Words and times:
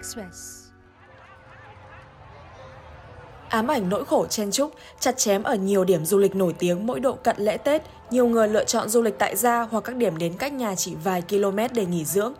Express. 0.00 0.70
Ám 3.48 3.68
ảnh 3.68 3.88
nỗi 3.88 4.04
khổ 4.04 4.26
chen 4.26 4.50
chúc, 4.50 4.70
chặt 5.00 5.16
chém 5.16 5.42
ở 5.42 5.54
nhiều 5.54 5.84
điểm 5.84 6.04
du 6.04 6.18
lịch 6.18 6.36
nổi 6.36 6.54
tiếng 6.58 6.86
mỗi 6.86 7.00
độ 7.00 7.12
cận 7.12 7.36
lễ 7.38 7.56
Tết, 7.56 7.82
nhiều 8.10 8.26
người 8.26 8.48
lựa 8.48 8.64
chọn 8.64 8.88
du 8.88 9.02
lịch 9.02 9.18
tại 9.18 9.36
gia 9.36 9.62
hoặc 9.62 9.84
các 9.84 9.96
điểm 9.96 10.18
đến 10.18 10.32
cách 10.38 10.52
nhà 10.52 10.74
chỉ 10.74 10.96
vài 11.04 11.22
km 11.28 11.58
để 11.74 11.86
nghỉ 11.86 12.04
dưỡng. 12.04 12.32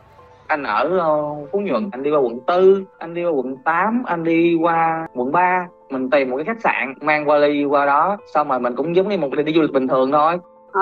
Anh 0.46 0.62
ở 0.62 0.99
ờ, 0.99 1.46
Phú 1.53 1.60
Nhuận, 1.60 1.88
anh 1.92 2.03
đi 2.03 2.10
qua 2.10 2.19
quận 2.19 2.38
4, 2.46 2.85
anh 2.99 3.15
đi 3.15 3.24
qua 3.24 3.31
quận 3.31 3.56
8, 3.65 4.03
anh 4.06 4.24
đi 4.24 4.56
qua 4.61 5.08
quận 5.15 5.33
3. 5.33 5.67
Mình 5.90 6.11
tìm 6.11 6.31
một 6.31 6.37
cái 6.37 6.45
khách 6.45 6.61
sạn, 6.65 6.95
mang 7.01 7.27
vali 7.27 7.65
qua 7.65 7.87
đó, 7.87 8.17
xong 8.35 8.49
rồi 8.49 8.61
mình 8.61 8.77
cũng 8.77 8.97
giống 8.97 9.08
như 9.08 9.19
một 9.19 9.29
đi, 9.37 9.42
đi 9.42 9.53
du 9.54 9.63
lịch 9.63 9.72
bình 9.72 9.88
thường 9.88 10.13
thôi 10.13 10.38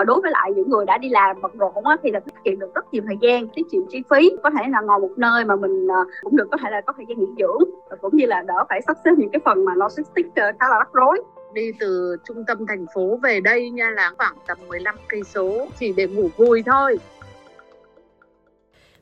đối 0.07 0.21
với 0.21 0.31
lại 0.31 0.53
những 0.57 0.71
người 0.71 0.85
đã 0.87 0.99
đi 0.99 1.09
làm 1.09 1.41
bận 1.41 1.53
rộn 1.59 1.85
á, 1.85 1.97
thì 2.03 2.11
là 2.11 2.21
tiết 2.21 2.35
kiệm 2.45 2.59
được 2.59 2.75
rất 2.75 2.85
nhiều 2.93 3.03
thời 3.07 3.17
gian 3.21 3.49
tiết 3.49 3.63
kiệm 3.73 3.83
chi 3.91 4.03
phí 4.11 4.31
có 4.43 4.51
thể 4.51 4.69
là 4.69 4.81
ngồi 4.81 5.01
một 5.01 5.11
nơi 5.17 5.45
mà 5.45 5.57
mình 5.57 5.89
ờ, 5.89 6.05
cũng 6.23 6.37
được 6.37 6.49
có 6.51 6.57
thể 6.63 6.71
là 6.71 6.81
có 6.81 6.93
thời 6.97 7.07
gian 7.09 7.19
nghỉ 7.19 7.27
dưỡng 7.39 7.71
và 7.91 7.97
cũng 7.97 8.17
như 8.17 8.27
là 8.27 8.43
đỡ 8.43 8.65
phải 8.69 8.81
sắp 8.87 8.97
xếp 9.05 9.11
những 9.17 9.31
cái 9.31 9.41
phần 9.45 9.65
mà 9.65 9.73
logistics 9.75 10.29
ờ, 10.37 10.53
khá 10.61 10.69
là 10.69 10.79
rắc 10.79 10.89
rối 10.93 11.23
đi 11.53 11.73
từ 11.81 12.17
trung 12.25 12.45
tâm 12.47 12.67
thành 12.69 12.87
phố 12.95 13.19
về 13.23 13.41
đây 13.41 13.71
nha 13.71 13.91
là 13.91 14.13
khoảng 14.19 14.37
tầm 14.47 14.59
15 14.69 14.97
cây 15.09 15.23
số 15.25 15.67
chỉ 15.79 15.93
để 15.93 16.07
ngủ 16.07 16.29
vui 16.37 16.63
thôi. 16.67 16.99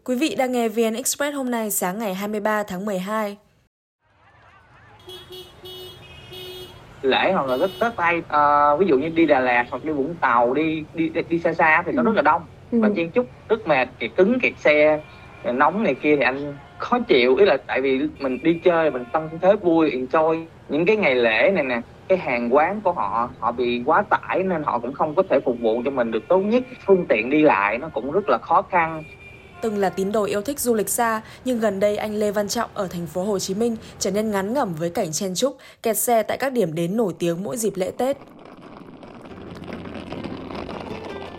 Quý 0.04 0.16
vị 0.16 0.34
đang 0.38 0.52
nghe 0.52 0.68
VN 0.68 0.94
Express 0.94 1.36
hôm 1.36 1.50
nay 1.50 1.70
sáng 1.70 1.98
ngày 1.98 2.14
23 2.14 2.62
tháng 2.62 2.84
12. 2.84 3.38
Lễ 7.06 7.32
hoặc 7.32 7.46
là 7.46 7.56
rất 7.56 7.70
tết 7.80 7.92
tay 7.96 8.22
à, 8.28 8.76
ví 8.78 8.86
dụ 8.86 8.98
như 8.98 9.08
đi 9.08 9.26
Đà 9.26 9.40
Lạt 9.40 9.66
hoặc 9.70 9.84
đi 9.84 9.92
Vũng 9.92 10.14
Tàu 10.20 10.54
đi 10.54 10.86
đi 10.94 11.08
đi, 11.08 11.22
đi 11.28 11.38
xa 11.38 11.52
xa 11.52 11.82
thì 11.86 11.92
nó 11.92 12.02
rất 12.02 12.12
là 12.16 12.22
đông. 12.22 12.42
Ừ. 12.70 12.78
và 12.82 12.90
chen 12.96 13.10
chúc 13.12 13.26
rất 13.48 13.66
mệt 13.66 13.88
kẹt 13.98 14.10
cứng 14.16 14.40
kẹt 14.40 14.52
xe 14.58 15.00
nóng 15.44 15.82
này 15.82 15.94
kia 15.94 16.16
thì 16.16 16.22
anh 16.22 16.58
khó 16.78 16.98
chịu. 17.08 17.36
Ý 17.36 17.44
là 17.44 17.56
tại 17.66 17.80
vì 17.80 18.00
mình 18.18 18.38
đi 18.42 18.60
chơi 18.64 18.90
mình 18.90 19.04
tăng 19.04 19.28
thế 19.42 19.56
vui 19.62 19.90
enjoy. 19.90 20.46
Những 20.68 20.86
cái 20.86 20.96
ngày 20.96 21.14
lễ 21.14 21.50
này 21.54 21.64
nè 21.64 21.80
cái 22.08 22.18
hàng 22.18 22.54
quán 22.54 22.80
của 22.82 22.92
họ 22.92 23.30
họ 23.38 23.52
bị 23.52 23.82
quá 23.86 24.02
tải 24.10 24.42
nên 24.42 24.62
họ 24.62 24.78
cũng 24.78 24.92
không 24.92 25.14
có 25.14 25.22
thể 25.30 25.40
phục 25.44 25.56
vụ 25.60 25.82
cho 25.84 25.90
mình 25.90 26.10
được 26.10 26.28
tốt 26.28 26.38
nhất. 26.38 26.62
Phương 26.86 27.06
tiện 27.08 27.30
đi 27.30 27.42
lại 27.42 27.78
nó 27.78 27.88
cũng 27.88 28.12
rất 28.12 28.28
là 28.28 28.38
khó 28.42 28.62
khăn 28.62 29.04
Từng 29.62 29.78
là 29.78 29.90
tín 29.90 30.12
đồ 30.12 30.24
yêu 30.24 30.42
thích 30.42 30.60
du 30.60 30.74
lịch 30.74 30.88
xa, 30.88 31.22
nhưng 31.44 31.60
gần 31.60 31.80
đây 31.80 31.96
anh 31.96 32.14
Lê 32.14 32.30
Văn 32.30 32.48
Trọng 32.48 32.70
ở 32.74 32.86
thành 32.86 33.06
phố 33.06 33.24
Hồ 33.24 33.38
Chí 33.38 33.54
Minh 33.54 33.76
trở 33.98 34.10
nên 34.10 34.30
ngắn 34.30 34.54
ngẩm 34.54 34.74
với 34.74 34.90
cảnh 34.90 35.12
chen 35.12 35.34
chúc, 35.34 35.56
kẹt 35.82 35.98
xe 35.98 36.22
tại 36.22 36.38
các 36.38 36.52
điểm 36.52 36.74
đến 36.74 36.96
nổi 36.96 37.12
tiếng 37.18 37.42
mỗi 37.42 37.56
dịp 37.56 37.76
lễ 37.76 37.90
Tết. 37.90 38.16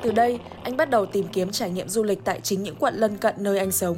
Từ 0.01 0.11
đây, 0.11 0.39
anh 0.63 0.77
bắt 0.77 0.89
đầu 0.89 1.05
tìm 1.05 1.27
kiếm 1.33 1.51
trải 1.51 1.69
nghiệm 1.69 1.89
du 1.89 2.03
lịch 2.03 2.19
tại 2.23 2.39
chính 2.43 2.63
những 2.63 2.75
quận 2.79 2.95
lân 2.95 3.17
cận 3.17 3.35
nơi 3.37 3.57
anh 3.57 3.71
sống. 3.71 3.97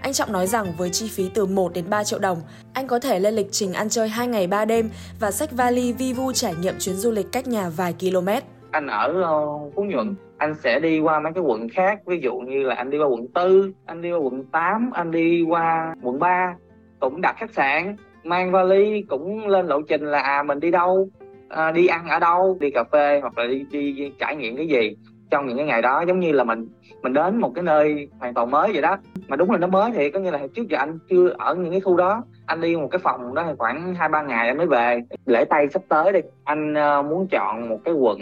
Anh 0.00 0.12
Trọng 0.12 0.32
nói 0.32 0.46
rằng 0.46 0.72
với 0.78 0.90
chi 0.90 1.08
phí 1.08 1.30
từ 1.34 1.46
1 1.46 1.72
đến 1.72 1.90
3 1.90 2.04
triệu 2.04 2.18
đồng, 2.18 2.42
anh 2.72 2.86
có 2.86 2.98
thể 2.98 3.20
lên 3.20 3.34
lịch 3.34 3.48
trình 3.52 3.72
ăn 3.72 3.88
chơi 3.88 4.08
2 4.08 4.26
ngày 4.26 4.46
3 4.46 4.64
đêm 4.64 4.90
và 5.20 5.30
xách 5.30 5.52
vali 5.52 5.92
vi 5.92 6.12
vu 6.12 6.32
trải 6.32 6.54
nghiệm 6.54 6.74
chuyến 6.78 6.96
du 6.96 7.10
lịch 7.10 7.32
cách 7.32 7.46
nhà 7.46 7.68
vài 7.68 7.94
km. 8.00 8.28
Anh 8.70 8.86
ở 8.86 9.22
ờ, 9.22 9.30
Phú 9.74 9.84
Nhuận, 9.84 10.14
anh 10.38 10.54
sẽ 10.54 10.80
đi 10.80 11.00
qua 11.00 11.20
mấy 11.20 11.32
cái 11.32 11.42
quận 11.42 11.68
khác 11.68 12.00
ví 12.06 12.20
dụ 12.20 12.38
như 12.38 12.62
là 12.62 12.74
anh 12.74 12.90
đi 12.90 12.98
qua 12.98 13.06
quận 13.06 13.26
4 13.34 13.72
anh 13.86 14.02
đi 14.02 14.12
qua 14.12 14.18
quận 14.18 14.44
8 14.52 14.90
anh 14.94 15.10
đi 15.10 15.42
qua 15.42 15.94
quận 16.02 16.18
3 16.18 16.54
cũng 17.00 17.20
đặt 17.20 17.36
khách 17.38 17.54
sạn 17.54 17.96
mang 18.24 18.52
vali 18.52 19.02
cũng 19.02 19.48
lên 19.48 19.66
lộ 19.66 19.82
trình 19.82 20.04
là 20.04 20.20
à 20.20 20.42
mình 20.42 20.60
đi 20.60 20.70
đâu 20.70 21.08
à, 21.48 21.72
đi 21.72 21.86
ăn 21.86 22.08
ở 22.08 22.18
đâu 22.18 22.56
đi 22.60 22.70
cà 22.70 22.84
phê 22.92 23.20
hoặc 23.20 23.38
là 23.38 23.46
đi, 23.46 23.64
đi, 23.70 23.92
đi 23.92 24.12
trải 24.18 24.36
nghiệm 24.36 24.56
cái 24.56 24.68
gì 24.68 24.96
trong 25.30 25.46
những 25.46 25.56
cái 25.56 25.66
ngày 25.66 25.82
đó 25.82 26.04
giống 26.08 26.20
như 26.20 26.32
là 26.32 26.44
mình 26.44 26.68
mình 27.02 27.12
đến 27.12 27.36
một 27.36 27.52
cái 27.54 27.64
nơi 27.64 28.08
hoàn 28.20 28.34
toàn 28.34 28.50
mới 28.50 28.72
vậy 28.72 28.82
đó. 28.82 28.96
Mà 29.28 29.36
đúng 29.36 29.50
là 29.50 29.58
nó 29.58 29.66
mới 29.66 29.90
thì 29.90 30.10
có 30.10 30.20
nghĩa 30.20 30.30
là 30.30 30.46
trước 30.54 30.68
giờ 30.68 30.78
anh 30.78 30.98
chưa 31.10 31.28
ở 31.38 31.54
những 31.54 31.70
cái 31.70 31.80
khu 31.80 31.96
đó. 31.96 32.22
Anh 32.46 32.60
đi 32.60 32.76
một 32.76 32.88
cái 32.90 32.98
phòng 32.98 33.34
đó 33.34 33.44
thì 33.46 33.52
khoảng 33.58 33.94
hai 33.94 34.08
ba 34.08 34.22
ngày 34.22 34.48
anh 34.48 34.56
mới 34.56 34.66
về. 34.66 35.00
Lễ 35.26 35.44
tây 35.44 35.68
sắp 35.68 35.82
tới 35.88 36.12
đi 36.12 36.20
anh 36.44 36.74
uh, 36.74 37.06
muốn 37.06 37.26
chọn 37.30 37.68
một 37.68 37.78
cái 37.84 37.94
quận 37.94 38.18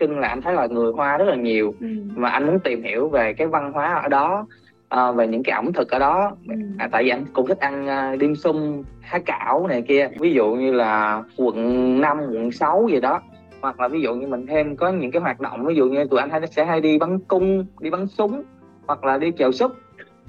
trưng 0.00 0.18
là 0.18 0.28
anh 0.28 0.42
thấy 0.42 0.54
là 0.54 0.66
người 0.66 0.92
hoa 0.92 1.18
rất 1.18 1.24
là 1.28 1.36
nhiều. 1.36 1.74
Ừ. 1.80 1.86
mà 2.16 2.28
anh 2.28 2.46
muốn 2.46 2.58
tìm 2.60 2.82
hiểu 2.82 3.08
về 3.08 3.32
cái 3.32 3.46
văn 3.46 3.72
hóa 3.72 3.94
ở 3.94 4.08
đó 4.08 4.46
uh, 4.94 5.16
về 5.16 5.26
những 5.26 5.42
cái 5.42 5.54
ẩm 5.54 5.72
thực 5.72 5.90
ở 5.90 5.98
đó. 5.98 6.36
Ừ. 6.48 6.54
à, 6.78 6.88
tại 6.92 7.04
vì 7.04 7.10
anh 7.10 7.24
cũng 7.32 7.46
thích 7.46 7.58
ăn 7.60 7.86
uh, 7.86 8.20
dim 8.20 8.36
sum 8.36 8.82
há 9.00 9.18
cảo 9.18 9.66
này 9.66 9.82
kia. 9.82 10.08
Ví 10.20 10.32
dụ 10.32 10.54
như 10.54 10.72
là 10.72 11.22
quận 11.36 12.00
5, 12.00 12.18
quận 12.18 12.52
6 12.52 12.88
gì 12.90 13.00
đó 13.00 13.20
hoặc 13.64 13.80
là 13.80 13.88
ví 13.88 14.00
dụ 14.00 14.14
như 14.14 14.26
mình 14.26 14.46
thêm 14.46 14.76
có 14.76 14.88
những 14.88 15.10
cái 15.10 15.22
hoạt 15.22 15.40
động 15.40 15.64
ví 15.66 15.74
dụ 15.74 15.88
như 15.88 16.04
tụi 16.04 16.20
anh 16.20 16.30
hay 16.30 16.46
sẽ 16.46 16.64
hay 16.64 16.80
đi 16.80 16.98
bắn 16.98 17.18
cung 17.18 17.66
đi 17.80 17.90
bắn 17.90 18.06
súng 18.06 18.42
hoặc 18.86 19.04
là 19.04 19.18
đi 19.18 19.32
chèo 19.38 19.52
súp 19.52 19.72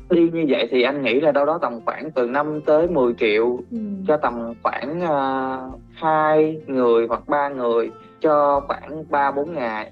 đi 0.10 0.30
như 0.34 0.46
vậy 0.50 0.68
thì 0.72 0.82
anh 0.82 1.02
nghĩ 1.02 1.22
là 1.22 1.32
đâu 1.32 1.46
đó 1.46 1.60
tầm 1.62 1.80
khoảng 1.86 2.12
từ 2.12 2.28
5 2.28 2.62
tới 2.62 2.88
10 2.88 3.14
triệu 3.14 3.60
ừ. 3.72 3.78
cho 4.08 4.18
tầm 4.18 4.54
khoảng 4.64 5.02
uh, 5.04 5.80
hai 5.94 6.62
người 6.68 7.08
hoặc 7.08 7.28
ba 7.28 7.50
người 7.50 7.92
cho 8.22 8.62
khoảng 8.68 9.04
3 9.10 9.32
4 9.32 9.54
ngày. 9.54 9.92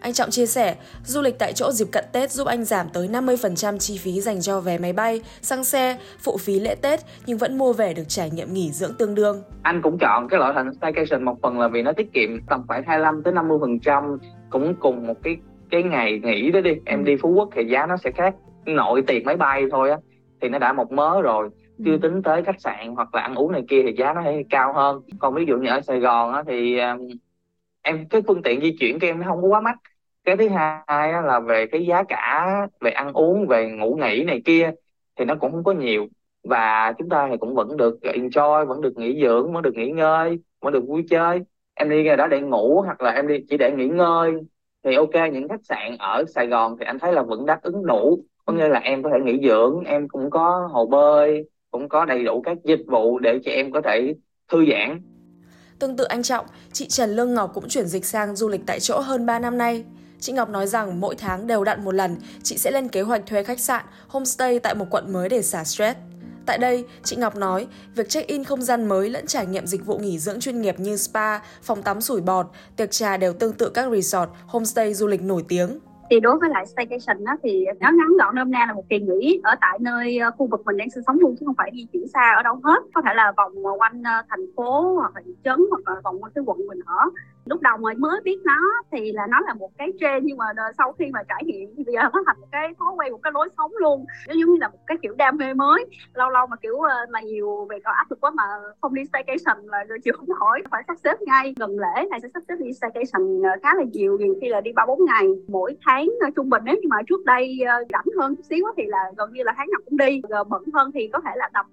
Anh 0.00 0.12
Trọng 0.12 0.30
chia 0.30 0.46
sẻ, 0.46 0.76
du 1.04 1.22
lịch 1.22 1.38
tại 1.38 1.52
chỗ 1.52 1.72
dịp 1.72 1.86
cận 1.92 2.04
Tết 2.12 2.30
giúp 2.30 2.46
anh 2.46 2.64
giảm 2.64 2.86
tới 2.92 3.08
50% 3.08 3.78
chi 3.78 3.98
phí 3.98 4.20
dành 4.20 4.40
cho 4.40 4.60
vé 4.60 4.78
máy 4.78 4.92
bay, 4.92 5.20
xăng 5.42 5.64
xe, 5.64 5.98
phụ 6.18 6.36
phí 6.36 6.60
lễ 6.60 6.74
Tết 6.82 7.00
nhưng 7.26 7.38
vẫn 7.38 7.58
mua 7.58 7.72
về 7.72 7.94
được 7.94 8.08
trải 8.08 8.30
nghiệm 8.30 8.52
nghỉ 8.52 8.70
dưỡng 8.70 8.94
tương 8.98 9.14
đương. 9.14 9.42
Anh 9.62 9.82
cũng 9.82 9.98
chọn 9.98 10.28
cái 10.28 10.40
loại 10.40 10.54
hình 10.54 10.74
staycation 10.74 11.24
một 11.24 11.36
phần 11.42 11.60
là 11.60 11.68
vì 11.68 11.82
nó 11.82 11.92
tiết 11.92 12.12
kiệm 12.12 12.30
tầm 12.48 12.62
khoảng 12.68 12.82
25 12.86 13.22
tới 13.22 13.34
50% 13.34 14.18
cũng 14.50 14.74
cùng 14.80 15.06
một 15.06 15.16
cái 15.22 15.36
cái 15.70 15.82
ngày 15.82 16.20
nghỉ 16.22 16.50
đó 16.50 16.60
đi 16.60 16.70
em 16.84 17.04
đi 17.04 17.16
Phú 17.22 17.28
Quốc 17.28 17.48
thì 17.54 17.64
giá 17.64 17.86
nó 17.86 17.96
sẽ 17.96 18.10
khác 18.10 18.34
nội 18.66 19.02
tiền 19.06 19.24
máy 19.24 19.36
bay 19.36 19.64
thôi 19.70 19.90
á 19.90 19.96
thì 20.40 20.48
nó 20.48 20.58
đã 20.58 20.72
một 20.72 20.92
mớ 20.92 21.22
rồi 21.22 21.48
chưa 21.84 21.92
ừ. 21.92 21.98
tính 22.02 22.22
tới 22.22 22.42
khách 22.42 22.60
sạn 22.60 22.94
hoặc 22.94 23.14
là 23.14 23.22
ăn 23.22 23.34
uống 23.34 23.52
này 23.52 23.62
kia 23.68 23.82
thì 23.86 23.92
giá 23.98 24.12
nó 24.12 24.22
sẽ 24.24 24.42
cao 24.50 24.72
hơn 24.72 25.00
còn 25.18 25.34
ví 25.34 25.44
dụ 25.48 25.56
như 25.56 25.68
ở 25.70 25.80
Sài 25.80 26.00
Gòn 26.00 26.34
á, 26.34 26.42
thì 26.46 26.78
um, 26.78 26.98
em 27.88 28.08
cái 28.10 28.22
phương 28.26 28.42
tiện 28.42 28.60
di 28.60 28.76
chuyển 28.80 29.00
của 29.00 29.06
em 29.06 29.20
nó 29.20 29.26
không 29.26 29.42
có 29.42 29.48
quá 29.48 29.60
mắc. 29.60 29.78
Cái 30.24 30.36
thứ 30.36 30.48
hai 30.48 31.12
á, 31.12 31.20
là 31.20 31.40
về 31.40 31.66
cái 31.66 31.86
giá 31.86 32.02
cả 32.08 32.46
về 32.80 32.90
ăn 32.90 33.12
uống 33.12 33.46
về 33.46 33.70
ngủ 33.70 33.98
nghỉ 34.00 34.24
này 34.24 34.40
kia 34.44 34.70
thì 35.16 35.24
nó 35.24 35.34
cũng 35.34 35.52
không 35.52 35.64
có 35.64 35.72
nhiều. 35.72 36.06
Và 36.44 36.92
chúng 36.98 37.08
ta 37.08 37.28
thì 37.30 37.36
cũng 37.40 37.54
vẫn 37.54 37.76
được 37.76 37.98
enjoy 38.02 38.66
vẫn 38.66 38.80
được 38.80 38.96
nghỉ 38.96 39.22
dưỡng 39.22 39.52
vẫn 39.52 39.62
được 39.62 39.74
nghỉ 39.74 39.90
ngơi 39.90 40.38
vẫn 40.60 40.72
được 40.72 40.84
vui 40.86 41.04
chơi. 41.10 41.40
Em 41.74 41.90
đi 41.90 42.02
ra 42.02 42.16
đó 42.16 42.26
để 42.26 42.40
ngủ 42.40 42.82
hoặc 42.82 43.02
là 43.02 43.10
em 43.10 43.26
đi 43.26 43.34
chỉ 43.48 43.56
để 43.56 43.72
nghỉ 43.76 43.86
ngơi 43.88 44.32
thì 44.84 44.94
ok. 44.94 45.14
Những 45.32 45.48
khách 45.48 45.64
sạn 45.64 45.96
ở 45.98 46.24
Sài 46.34 46.46
Gòn 46.46 46.76
thì 46.78 46.84
anh 46.86 46.98
thấy 46.98 47.12
là 47.12 47.22
vẫn 47.22 47.46
đáp 47.46 47.62
ứng 47.62 47.86
đủ. 47.86 48.18
Có 48.44 48.52
nghĩa 48.52 48.68
là 48.68 48.78
em 48.78 49.02
có 49.02 49.10
thể 49.10 49.20
nghỉ 49.20 49.48
dưỡng 49.48 49.84
em 49.86 50.08
cũng 50.08 50.30
có 50.30 50.68
hồ 50.72 50.86
bơi 50.86 51.44
cũng 51.70 51.88
có 51.88 52.04
đầy 52.04 52.24
đủ 52.24 52.42
các 52.42 52.56
dịch 52.64 52.82
vụ 52.86 53.18
để 53.18 53.38
cho 53.44 53.50
em 53.52 53.72
có 53.72 53.80
thể 53.80 54.14
thư 54.48 54.64
giãn. 54.70 55.00
Tương 55.78 55.96
tự 55.96 56.04
anh 56.04 56.22
Trọng, 56.22 56.46
chị 56.72 56.86
Trần 56.88 57.16
Lương 57.16 57.34
Ngọc 57.34 57.50
cũng 57.54 57.68
chuyển 57.68 57.86
dịch 57.86 58.04
sang 58.04 58.36
du 58.36 58.48
lịch 58.48 58.60
tại 58.66 58.80
chỗ 58.80 59.00
hơn 59.00 59.26
3 59.26 59.38
năm 59.38 59.58
nay. 59.58 59.84
Chị 60.20 60.32
Ngọc 60.32 60.48
nói 60.48 60.66
rằng 60.66 61.00
mỗi 61.00 61.14
tháng 61.14 61.46
đều 61.46 61.64
đặn 61.64 61.84
một 61.84 61.94
lần, 61.94 62.16
chị 62.42 62.58
sẽ 62.58 62.70
lên 62.70 62.88
kế 62.88 63.02
hoạch 63.02 63.26
thuê 63.26 63.44
khách 63.44 63.60
sạn, 63.60 63.84
homestay 64.08 64.58
tại 64.58 64.74
một 64.74 64.86
quận 64.90 65.12
mới 65.12 65.28
để 65.28 65.42
xả 65.42 65.64
stress. 65.64 65.98
Tại 66.46 66.58
đây, 66.58 66.84
chị 67.04 67.16
Ngọc 67.16 67.36
nói, 67.36 67.66
việc 67.94 68.08
check-in 68.08 68.44
không 68.44 68.62
gian 68.62 68.88
mới 68.88 69.10
lẫn 69.10 69.26
trải 69.26 69.46
nghiệm 69.46 69.66
dịch 69.66 69.86
vụ 69.86 69.98
nghỉ 69.98 70.18
dưỡng 70.18 70.40
chuyên 70.40 70.62
nghiệp 70.62 70.80
như 70.80 70.96
spa, 70.96 71.38
phòng 71.62 71.82
tắm 71.82 72.00
sủi 72.00 72.20
bọt, 72.20 72.46
tiệc 72.76 72.90
trà 72.90 73.16
đều 73.16 73.32
tương 73.32 73.52
tự 73.52 73.70
các 73.70 73.90
resort, 73.92 74.30
homestay 74.46 74.94
du 74.94 75.06
lịch 75.06 75.22
nổi 75.22 75.44
tiếng 75.48 75.78
thì 76.10 76.20
đối 76.20 76.38
với 76.38 76.50
lại 76.50 76.66
staycation 76.66 77.24
á, 77.24 77.36
thì 77.42 77.64
nó 77.80 77.90
ngắn 77.90 78.16
gọn 78.18 78.34
nôm 78.34 78.50
na 78.50 78.64
là 78.66 78.72
một 78.72 78.84
kỳ 78.88 78.98
nghỉ 78.98 79.40
ở 79.42 79.54
tại 79.60 79.78
nơi 79.80 80.18
ờ, 80.18 80.30
khu 80.30 80.46
vực 80.46 80.62
mình 80.64 80.76
đang 80.76 80.90
sinh 80.90 81.02
sống 81.06 81.18
luôn 81.20 81.36
chứ 81.40 81.46
không 81.46 81.54
phải 81.58 81.70
di 81.74 81.86
chuyển 81.92 82.08
xa 82.14 82.34
ở 82.36 82.42
đâu 82.42 82.60
hết. 82.64 82.82
Có 82.94 83.02
thể 83.06 83.14
là 83.14 83.32
vòng 83.36 83.52
ờ, 83.64 83.72
quanh 83.78 84.02
ờ, 84.02 84.22
thành 84.28 84.46
phố 84.56 84.94
hoặc 84.94 85.12
là 85.14 85.20
thị 85.24 85.32
trấn 85.44 85.56
hoặc 85.70 85.94
là 85.94 86.00
vòng 86.04 86.22
quanh 86.22 86.32
cái 86.34 86.44
quận 86.46 86.58
mình 86.66 86.80
ở 86.86 87.04
lúc 87.48 87.60
đầu 87.60 87.76
mới 87.76 87.94
mới 87.94 88.20
biết 88.24 88.38
nó 88.44 88.60
thì 88.92 89.12
là 89.12 89.26
nó 89.30 89.40
là 89.40 89.54
một 89.54 89.70
cái 89.78 89.88
trend, 90.00 90.24
nhưng 90.24 90.38
mà 90.38 90.44
sau 90.78 90.92
khi 90.92 91.04
mà 91.12 91.20
trải 91.28 91.42
nghiệm 91.44 91.74
thì 91.76 91.84
bây 91.84 91.94
giờ 91.94 92.00
nó 92.12 92.22
thành 92.26 92.40
một 92.40 92.46
cái 92.52 92.74
thói 92.78 92.92
quen, 92.96 93.12
một 93.12 93.20
cái 93.22 93.32
lối 93.34 93.48
sống 93.56 93.72
luôn. 93.80 94.04
Nó 94.28 94.34
giống 94.34 94.50
như 94.50 94.56
là 94.60 94.68
một 94.68 94.78
cái 94.86 94.96
kiểu 95.02 95.14
đam 95.18 95.36
mê 95.36 95.54
mới. 95.54 95.84
Lâu 96.14 96.30
lâu 96.30 96.46
mà 96.46 96.56
kiểu 96.56 96.80
ờ, 96.80 97.06
mà 97.10 97.20
nhiều 97.20 97.66
về 97.70 97.78
có 97.84 97.90
áp 97.90 98.10
lực 98.10 98.20
quá 98.20 98.30
mà 98.30 98.42
không 98.80 98.94
đi 98.94 99.02
staycation 99.04 99.66
là 99.66 99.84
rồi 99.88 99.98
chịu 100.04 100.14
không 100.16 100.28
khỏi 100.38 100.62
phải 100.70 100.82
sắp 100.86 100.96
xếp 101.04 101.16
ngay. 101.20 101.54
Gần 101.56 101.70
lễ 101.78 102.06
này 102.10 102.20
sẽ 102.22 102.28
sắp 102.34 102.42
xếp 102.48 102.54
đi 102.58 102.72
staycation 102.72 103.42
ờ, 103.42 103.50
khá 103.62 103.74
là 103.74 103.84
nhiều. 103.92 104.18
Nhiều 104.18 104.34
khi 104.40 104.48
là 104.48 104.60
đi 104.60 104.72
ba 104.72 104.86
bốn 104.86 105.04
ngày. 105.04 105.26
Mỗi 105.48 105.76
tháng 105.86 106.08
ờ, 106.20 106.30
trung 106.36 106.50
bình 106.50 106.62
nếu 106.64 106.74
như 106.74 106.88
mà 106.88 106.96
trước 107.08 107.24
đây 107.24 107.58
rảnh 107.92 108.06
hơn 108.18 108.36
chút 108.36 108.42
xíu 108.50 108.64
thì 108.76 108.82
là 108.86 109.12
gần 109.16 109.32
như 109.32 109.42
là 109.42 109.52
tháng 109.56 109.66
nào 109.70 109.80
cũng 109.84 109.96
đi. 109.96 110.20
Rồi 110.28 110.44
bận 110.44 110.62
hơn 110.74 110.90
thì 110.94 111.08
có 111.12 111.20
thể 111.24 111.30
là 111.36 111.50
tầm 111.54 111.66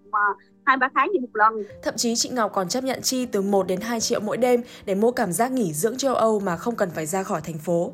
hai 0.65 0.77
ba 0.77 0.89
tháng 0.95 1.09
đi 1.13 1.19
một 1.19 1.35
lần. 1.35 1.63
Thậm 1.83 1.93
chí 1.97 2.15
chị 2.15 2.29
Ngọc 2.29 2.51
còn 2.53 2.67
chấp 2.67 2.83
nhận 2.83 3.01
chi 3.01 3.25
từ 3.25 3.41
1 3.41 3.67
đến 3.67 3.81
2 3.81 3.99
triệu 3.99 4.19
mỗi 4.19 4.37
đêm 4.37 4.61
để 4.85 4.95
mua 4.95 5.11
cảm 5.11 5.31
giác 5.31 5.51
nghỉ 5.51 5.64
dưỡng 5.73 5.97
châu 5.97 6.15
Âu 6.15 6.39
mà 6.39 6.55
không 6.55 6.75
cần 6.75 6.89
phải 6.89 7.05
ra 7.05 7.23
khỏi 7.23 7.41
thành 7.43 7.57
phố. 7.57 7.91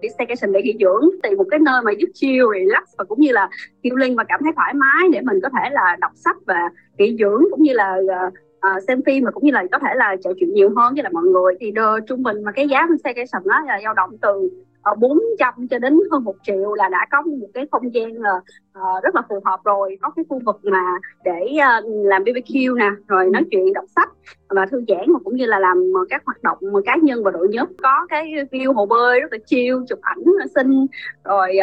Đi 0.00 0.08
staycation 0.08 0.52
để 0.52 0.62
nghỉ 0.62 0.76
dưỡng 0.80 1.10
tìm 1.22 1.38
một 1.38 1.44
cái 1.50 1.60
nơi 1.60 1.82
mà 1.84 1.92
giúp 1.98 2.08
chill 2.14 2.44
relax 2.54 2.84
và 2.98 3.04
cũng 3.04 3.20
như 3.20 3.32
là 3.32 3.48
healing 3.84 4.16
và 4.16 4.24
cảm 4.28 4.40
thấy 4.42 4.52
thoải 4.56 4.74
mái 4.74 5.08
để 5.12 5.20
mình 5.20 5.40
có 5.42 5.48
thể 5.48 5.70
là 5.70 5.96
đọc 6.00 6.12
sách 6.14 6.36
và 6.46 6.68
nghỉ 6.98 7.16
dưỡng 7.18 7.44
cũng 7.50 7.62
như 7.62 7.72
là 7.72 7.96
uh, 7.96 8.82
xem 8.88 9.02
phim 9.06 9.24
và 9.24 9.30
cũng 9.30 9.44
như 9.44 9.52
là 9.52 9.64
có 9.72 9.78
thể 9.78 9.94
là 9.94 10.16
trò 10.24 10.30
chuyện 10.40 10.54
nhiều 10.54 10.70
hơn 10.76 10.94
với 10.94 11.02
là 11.02 11.10
mọi 11.12 11.24
người. 11.24 11.54
Thì 11.60 11.70
đơ, 11.70 12.00
trung 12.08 12.22
bình 12.22 12.44
mà 12.44 12.52
cái 12.52 12.68
giá 12.68 12.86
của 12.88 12.94
staycation 13.00 13.42
đó 13.44 13.62
là 13.66 13.80
dao 13.84 13.94
động 13.94 14.10
từ 14.22 14.50
Ờ, 14.82 14.94
400 14.98 15.68
cho 15.70 15.78
đến 15.78 15.98
hơn 16.10 16.24
một 16.24 16.34
triệu 16.42 16.74
là 16.74 16.88
đã 16.88 17.06
có 17.10 17.22
một 17.22 17.48
cái 17.54 17.66
không 17.70 17.94
gian 17.94 18.12
uh, 18.12 19.02
rất 19.02 19.14
là 19.14 19.22
phù 19.28 19.40
hợp 19.44 19.60
rồi. 19.64 19.98
Có 20.02 20.10
cái 20.16 20.24
khu 20.28 20.40
vực 20.44 20.60
mà 20.62 20.98
để 21.24 21.40
uh, 21.52 21.84
làm 22.06 22.22
BBQ 22.24 22.76
nè 22.76 22.90
rồi 23.08 23.30
nói 23.32 23.42
chuyện 23.50 23.72
đọc 23.72 23.84
sách 23.96 24.08
và 24.48 24.66
thư 24.66 24.84
giãn 24.88 25.12
mà 25.12 25.18
cũng 25.24 25.36
như 25.36 25.46
là 25.46 25.58
làm 25.58 25.92
các 26.10 26.22
hoạt 26.26 26.42
động 26.42 26.58
cá 26.84 26.96
nhân 27.02 27.24
và 27.24 27.30
đội 27.30 27.48
nhóm. 27.48 27.68
Có 27.82 28.06
cái 28.08 28.32
view 28.50 28.72
hồ 28.72 28.86
bơi 28.86 29.20
rất 29.20 29.32
là 29.32 29.38
chill 29.46 29.76
chụp 29.88 29.98
ảnh 30.02 30.24
xinh. 30.54 30.86
Rồi 31.24 31.56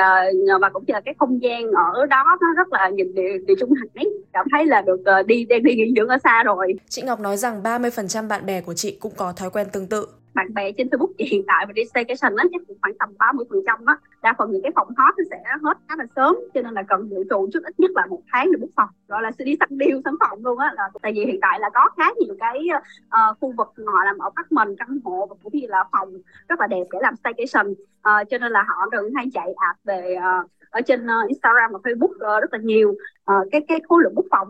uh, 0.55 0.61
và 0.61 0.69
cũng 0.69 0.83
như 0.87 0.93
là 0.93 1.01
cái 1.01 1.13
không 1.19 1.41
gian 1.41 1.71
ở 1.71 2.05
đó 2.05 2.23
nó 2.41 2.47
rất 2.57 2.73
là 2.73 2.89
nhìn 2.89 3.15
địa, 3.15 3.37
địa 3.47 3.55
trung 3.59 3.73
hải. 3.73 4.05
Cảm 4.33 4.45
thấy 4.51 4.65
là 4.65 4.81
được 4.81 4.99
uh, 5.19 5.25
đi 5.25 5.45
đang 5.45 5.63
đi 5.63 5.75
nghỉ 5.75 5.93
dưỡng 5.95 6.07
ở 6.07 6.17
xa 6.17 6.43
rồi. 6.43 6.73
Chị 6.89 7.01
Ngọc 7.01 7.19
nói 7.19 7.37
rằng 7.37 7.63
30% 7.63 8.27
bạn 8.27 8.45
bè 8.45 8.61
của 8.61 8.73
chị 8.73 8.97
cũng 8.99 9.13
có 9.17 9.33
thói 9.35 9.49
quen 9.49 9.67
tương 9.73 9.87
tự 9.87 10.07
bạn 10.39 10.53
bè 10.53 10.71
trên 10.71 10.87
Facebook 10.87 11.11
thì 11.17 11.25
hiện 11.25 11.43
tại 11.47 11.65
mà 11.65 11.73
đi 11.73 11.85
staycation 11.85 12.35
á 12.35 12.43
chắc 12.51 12.61
cũng 12.67 12.77
khoảng 12.81 12.97
tầm 12.99 13.09
30 13.17 13.45
phần 13.49 13.59
trăm 13.67 13.85
á. 13.85 13.97
Đa 14.21 14.35
phần 14.37 14.51
những 14.51 14.61
cái 14.61 14.71
phòng 14.75 14.87
hot 14.87 15.13
nó 15.17 15.23
sẽ 15.29 15.43
hết 15.63 15.77
khá 15.87 15.95
là 15.97 16.05
sớm 16.15 16.35
cho 16.53 16.61
nên 16.61 16.73
là 16.73 16.83
cần 16.83 17.09
dự 17.09 17.17
trù 17.29 17.49
trước 17.53 17.63
ít 17.63 17.79
nhất 17.79 17.91
là 17.95 18.05
một 18.05 18.21
tháng 18.31 18.51
để 18.51 18.57
book 18.61 18.69
phòng. 18.75 18.89
Gọi 19.07 19.21
là 19.21 19.31
sẽ 19.31 19.45
đi 19.45 19.55
săn 19.59 19.69
deal 19.79 19.99
sẵn 20.05 20.13
phòng 20.19 20.45
luôn 20.45 20.59
á 20.59 20.71
là 20.75 20.89
tại 21.01 21.11
vì 21.15 21.25
hiện 21.25 21.39
tại 21.41 21.59
là 21.59 21.69
có 21.73 21.89
khá 21.97 22.03
nhiều 22.19 22.35
cái 22.39 22.67
uh, 23.05 23.39
khu 23.39 23.53
vực 23.57 23.67
họ 23.85 24.03
làm 24.05 24.17
ở 24.17 24.29
mình 24.49 24.75
căn 24.79 24.99
hộ 25.03 25.25
và 25.29 25.35
cũng 25.43 25.53
như 25.53 25.67
là 25.67 25.83
phòng 25.91 26.13
rất 26.49 26.59
là 26.59 26.67
đẹp 26.67 26.83
để 26.91 26.99
làm 27.01 27.15
staycation. 27.15 27.71
Uh, 27.71 28.29
cho 28.29 28.37
nên 28.37 28.51
là 28.51 28.63
họ 28.67 28.89
đừng 28.91 29.13
hay 29.15 29.25
chạy 29.33 29.53
ạt 29.53 29.77
về 29.83 30.15
uh, 30.17 30.49
ở 30.69 30.81
trên 30.81 31.05
uh, 31.05 31.27
Instagram 31.27 31.71
và 31.71 31.79
Facebook 31.83 32.37
uh, 32.37 32.41
rất 32.41 32.53
là 32.53 32.59
nhiều. 32.59 32.89
Uh, 32.89 33.47
cái 33.51 33.61
cái 33.67 33.79
khối 33.89 34.03
lượng 34.03 34.15
book 34.15 34.25
phòng 34.31 34.47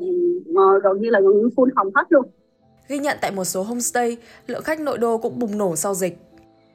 uh, 0.51 0.83
gần 0.83 1.01
như 1.01 1.09
là 1.09 1.19
full 1.19 1.69
phòng 1.75 1.89
hết 1.95 2.05
luôn. 2.09 2.25
Ghi 2.89 2.99
nhận 2.99 3.17
tại 3.21 3.31
một 3.31 3.43
số 3.43 3.63
homestay, 3.63 4.17
lượng 4.47 4.63
khách 4.63 4.79
nội 4.79 4.97
đô 4.97 5.17
cũng 5.17 5.39
bùng 5.39 5.57
nổ 5.57 5.75
sau 5.75 5.95
dịch. 5.95 6.17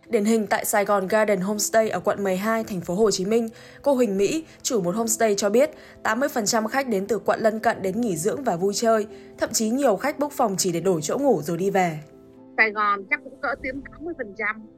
Điển 0.09 0.25
hình 0.25 0.47
tại 0.47 0.65
Sài 0.65 0.85
Gòn 0.85 1.09
Garden 1.09 1.41
Homestay 1.41 1.91
ở 1.91 2.01
quận 2.01 2.25
12, 2.25 2.65
thành 2.65 2.81
phố 2.81 2.95
Hồ 2.95 3.11
Chí 3.11 3.25
Minh, 3.25 3.49
cô 3.83 3.95
Huỳnh 3.95 4.17
Mỹ, 4.17 4.45
chủ 4.63 4.81
một 4.81 4.95
homestay 4.95 5.35
cho 5.35 5.51
biết 5.51 5.71
80% 6.03 6.69
khách 6.69 6.89
đến 6.89 7.07
từ 7.07 7.19
quận 7.19 7.41
lân 7.41 7.61
cận 7.61 7.83
đến 7.83 8.01
nghỉ 8.01 8.17
dưỡng 8.17 8.45
và 8.45 8.57
vui 8.57 8.75
chơi, 8.75 9.07
thậm 9.39 9.51
chí 9.53 9.71
nhiều 9.71 9.97
khách 9.97 10.19
book 10.19 10.33
phòng 10.33 10.55
chỉ 10.59 10.73
để 10.73 10.81
đổi 10.81 11.03
chỗ 11.03 11.19
ngủ 11.19 11.43
rồi 11.43 11.57
đi 11.57 11.71
về. 11.71 11.99
Sài 12.57 12.71
Gòn 12.71 13.05
chắc 13.11 13.21
cũng 13.25 13.41
cỡ 13.43 13.55
tiếng 13.63 13.83
80%. 14.01 14.15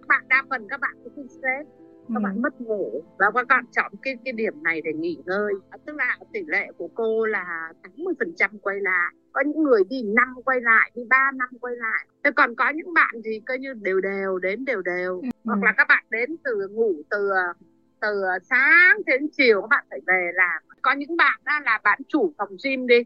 Bạn 0.09 0.23
đa 0.29 0.43
phần 0.51 0.67
các 0.71 0.81
bạn 0.81 0.97
cũng 1.05 1.27
stress, 1.29 1.69
các 2.09 2.15
ừ. 2.17 2.21
bạn 2.25 2.43
mất 2.43 2.61
ngủ. 2.61 3.03
Và 3.19 3.27
các 3.35 3.47
bạn 3.49 3.65
chọn 3.71 3.93
cái 4.03 4.17
cái 4.25 4.33
điểm 4.33 4.63
này 4.63 4.81
để 4.85 4.93
nghỉ 4.93 5.19
ngơi. 5.27 5.53
Tức 5.87 5.97
là 5.97 6.19
tỷ 6.33 6.41
lệ 6.47 6.69
của 6.79 6.89
cô 6.95 7.27
là 7.27 7.73
80% 7.97 8.59
quay 8.63 8.77
lại. 8.81 9.15
Có 9.33 9.43
những 9.47 9.63
người 9.63 9.83
đi 9.91 10.03
năm 10.03 10.35
quay 10.45 10.61
lại 10.61 10.91
đi 10.95 11.03
ba 11.09 11.31
năm 11.35 11.49
quay 11.61 11.75
lại. 11.77 12.07
Thế 12.25 12.31
còn 12.37 12.55
có 12.55 12.71
những 12.71 12.95
bạn 12.95 13.15
thì 13.25 13.41
coi 13.47 13.59
như 13.59 13.75
đều 13.75 14.01
đều 14.01 14.39
đến 14.39 14.65
đều 14.65 14.83
đều. 14.83 15.21
Ừ. 15.21 15.29
hoặc 15.45 15.63
là 15.63 15.73
các 15.77 15.87
bạn 15.89 16.05
đến 16.11 16.37
từ 16.45 16.69
ngủ 16.69 16.93
từ 17.11 17.31
từ 18.01 18.23
sáng 18.43 18.97
đến 19.07 19.29
chiều 19.33 19.61
các 19.61 19.69
bạn 19.71 19.85
phải 19.91 20.01
về 20.07 20.31
làm. 20.35 20.63
Có 20.83 20.93
những 20.93 21.17
bạn 21.17 21.41
đó 21.45 21.53
là 21.65 21.81
bạn 21.85 21.99
chủ 22.09 22.33
phòng 22.39 22.57
gym 22.65 22.87
đi. 22.87 23.03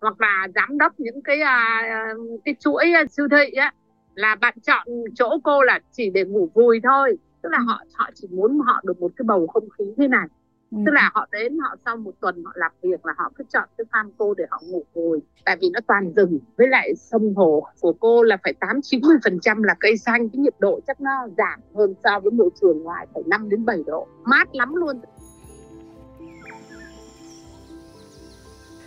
Hoặc 0.00 0.20
là 0.20 0.48
giám 0.54 0.78
đốc 0.78 1.00
những 1.00 1.22
cái 1.22 1.40
uh, 1.40 2.40
cái 2.44 2.54
chuỗi 2.60 2.92
uh, 3.02 3.10
siêu 3.10 3.28
thị 3.30 3.52
á. 3.52 3.72
Là 4.14 4.34
bạn 4.34 4.54
chọn 4.62 4.86
chỗ 5.14 5.38
cô 5.44 5.62
là 5.62 5.80
chỉ 5.92 6.10
để 6.10 6.24
ngủ 6.24 6.50
vui 6.54 6.80
thôi 6.82 7.18
tức 7.44 7.50
là 7.52 7.58
họ 7.58 7.82
họ 7.94 8.10
chỉ 8.14 8.28
muốn 8.30 8.60
họ 8.60 8.80
được 8.84 9.00
một 9.00 9.12
cái 9.16 9.24
bầu 9.24 9.46
không 9.46 9.68
khí 9.78 9.84
thế 9.96 10.08
này 10.08 10.26
Ừ. 10.70 10.78
tức 10.86 10.92
là 10.92 11.10
họ 11.14 11.26
đến 11.32 11.58
họ 11.58 11.76
sau 11.84 11.96
một 11.96 12.10
tuần 12.20 12.44
họ 12.44 12.52
làm 12.54 12.72
việc 12.82 13.06
là 13.06 13.12
họ 13.18 13.32
cứ 13.36 13.44
chọn 13.52 13.68
cái 13.78 13.84
farm 13.92 14.10
cô 14.18 14.34
để 14.34 14.44
họ 14.50 14.62
ngủ 14.64 14.84
rồi 14.94 15.22
tại 15.44 15.56
vì 15.60 15.70
nó 15.72 15.80
toàn 15.86 16.12
rừng 16.16 16.38
với 16.58 16.68
lại 16.68 16.94
sông 16.96 17.34
hồ 17.34 17.66
của 17.80 17.92
cô 17.92 18.22
là 18.22 18.36
phải 18.44 18.52
tám 18.60 18.80
chín 18.82 19.00
mươi 19.02 19.16
phần 19.24 19.38
trăm 19.42 19.62
là 19.62 19.74
cây 19.80 19.96
xanh 19.96 20.28
cái 20.28 20.38
nhiệt 20.38 20.54
độ 20.58 20.80
chắc 20.86 21.00
nó 21.00 21.10
giảm 21.38 21.60
hơn 21.74 21.94
so 22.04 22.20
với 22.20 22.30
môi 22.30 22.50
trường 22.60 22.82
ngoài 22.82 23.06
phải 23.14 23.22
5 23.26 23.48
đến 23.48 23.64
7 23.64 23.82
độ 23.86 24.06
mát 24.24 24.54
lắm 24.54 24.74
luôn 24.74 25.00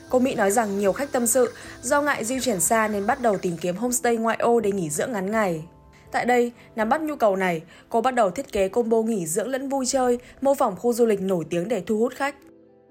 Cô 0.09 0.19
Mỹ 0.19 0.35
nói 0.35 0.51
rằng 0.51 0.79
nhiều 0.79 0.93
khách 0.93 1.11
tâm 1.11 1.27
sự 1.27 1.53
do 1.81 2.01
ngại 2.01 2.23
di 2.23 2.39
chuyển 2.39 2.59
xa 2.59 2.87
nên 2.87 3.07
bắt 3.07 3.21
đầu 3.21 3.37
tìm 3.37 3.53
kiếm 3.61 3.75
homestay 3.75 4.17
ngoại 4.17 4.37
ô 4.37 4.59
để 4.59 4.71
nghỉ 4.71 4.89
dưỡng 4.89 5.11
ngắn 5.11 5.31
ngày. 5.31 5.65
Tại 6.11 6.25
đây, 6.25 6.51
nắm 6.75 6.89
bắt 6.89 7.01
nhu 7.01 7.15
cầu 7.15 7.35
này, 7.35 7.63
cô 7.89 8.01
bắt 8.01 8.13
đầu 8.13 8.29
thiết 8.29 8.51
kế 8.51 8.69
combo 8.69 9.01
nghỉ 9.01 9.25
dưỡng 9.25 9.47
lẫn 9.47 9.69
vui 9.69 9.85
chơi, 9.85 10.19
mô 10.41 10.53
phỏng 10.53 10.75
khu 10.75 10.93
du 10.93 11.05
lịch 11.05 11.21
nổi 11.21 11.43
tiếng 11.49 11.67
để 11.67 11.83
thu 11.85 11.97
hút 11.97 12.13
khách. 12.15 12.35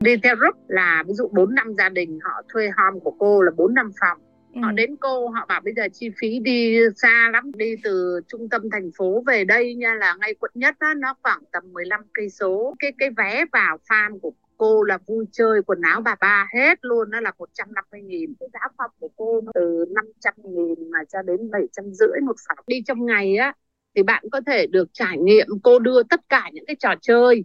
Đi 0.00 0.16
theo 0.22 0.36
group 0.36 0.54
là 0.68 1.04
ví 1.06 1.14
dụ 1.14 1.28
4 1.32 1.54
năm 1.54 1.74
gia 1.78 1.88
đình 1.88 2.18
họ 2.22 2.42
thuê 2.52 2.70
home 2.76 3.00
của 3.04 3.14
cô 3.18 3.42
là 3.42 3.50
4 3.56 3.74
năm 3.74 3.90
phòng. 4.00 4.18
Ừ. 4.54 4.60
Họ 4.62 4.72
đến 4.72 4.96
cô, 5.00 5.28
họ 5.28 5.46
bảo 5.48 5.60
bây 5.64 5.74
giờ 5.76 5.82
chi 5.92 6.10
phí 6.20 6.38
đi 6.38 6.78
xa 6.96 7.30
lắm, 7.32 7.52
đi 7.56 7.74
từ 7.82 8.20
trung 8.28 8.48
tâm 8.48 8.62
thành 8.72 8.90
phố 8.98 9.22
về 9.26 9.44
đây 9.44 9.74
nha 9.74 9.94
là 9.94 10.14
ngay 10.20 10.34
quận 10.40 10.50
nhất 10.54 10.74
đó, 10.80 10.94
nó 10.94 11.14
khoảng 11.22 11.40
tầm 11.52 11.72
15 11.72 12.00
cây 12.14 12.30
số. 12.30 12.74
Cái 12.78 12.92
cái 12.98 13.10
vé 13.16 13.44
vào 13.52 13.78
farm 13.88 14.18
của 14.18 14.32
cô 14.58 14.82
là 14.82 14.99
vui 15.06 15.26
chơi 15.32 15.62
quần 15.67 15.81
áo 15.81 16.00
bà 16.00 16.14
ba 16.20 16.49
hết 16.55 16.79
luôn 16.82 17.11
nó 17.11 17.20
là 17.20 17.32
150 17.38 18.03
nghìn. 18.03 18.35
Cái 18.41 18.49
giá 18.53 18.61
phòng 18.79 18.91
của 18.99 19.08
cô 19.17 19.41
từ 19.55 19.85
500 19.94 20.35
nghìn 20.44 20.91
mà 20.91 20.99
cho 21.12 21.23
đến 21.23 21.50
700 21.50 21.85
rưỡi 21.93 22.20
một 22.26 22.37
phòng. 22.49 22.64
Đi 22.67 22.82
trong 22.87 23.06
ngày 23.06 23.37
á 23.37 23.55
thì 23.94 24.03
bạn 24.03 24.25
có 24.32 24.41
thể 24.47 24.67
được 24.67 24.88
trải 24.93 25.19
nghiệm 25.19 25.47
cô 25.62 25.79
đưa 25.79 26.03
tất 26.03 26.20
cả 26.29 26.50
những 26.53 26.67
cái 26.67 26.76
trò 26.76 26.94
chơi. 27.03 27.44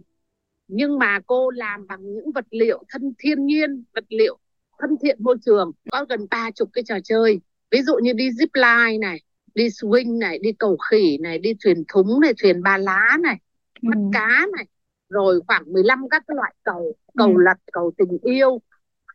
Nhưng 0.68 0.98
mà 0.98 1.20
cô 1.26 1.50
làm 1.50 1.86
bằng 1.86 2.14
những 2.14 2.32
vật 2.32 2.46
liệu 2.50 2.82
thân 2.88 3.12
thiên 3.18 3.46
nhiên 3.46 3.84
vật 3.94 4.04
liệu 4.08 4.38
thân 4.78 4.90
thiện 5.02 5.16
môi 5.20 5.36
trường. 5.44 5.72
Có 5.92 6.06
gần 6.08 6.26
ba 6.30 6.50
chục 6.50 6.68
cái 6.72 6.84
trò 6.84 6.94
chơi. 7.04 7.40
Ví 7.70 7.82
dụ 7.82 7.94
như 8.02 8.12
đi 8.12 8.30
zip 8.30 8.48
line 8.54 8.98
này 8.98 9.20
đi 9.54 9.68
swing 9.68 10.18
này 10.18 10.38
đi 10.38 10.52
cầu 10.52 10.76
khỉ 10.90 11.18
này 11.20 11.38
đi 11.38 11.54
thuyền 11.64 11.84
thúng 11.88 12.20
này 12.20 12.32
thuyền 12.42 12.62
ba 12.62 12.78
lá 12.78 13.18
này 13.20 13.36
bắt 13.82 13.96
ừ. 13.96 14.10
cá 14.12 14.46
này 14.56 14.66
rồi 15.12 15.40
khoảng 15.46 15.72
15 15.72 16.08
các 16.10 16.22
cái 16.28 16.34
loại 16.36 16.54
cầu 16.62 16.94
cầu 17.16 17.28
ừ. 17.28 17.42
lật 17.44 17.58
cầu 17.72 17.92
tình 17.98 18.18
yêu 18.22 18.60